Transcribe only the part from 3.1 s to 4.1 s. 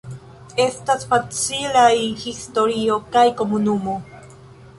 kaj komunumo.